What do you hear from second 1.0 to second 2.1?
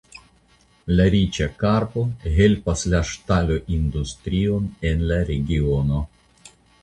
riĉa karbo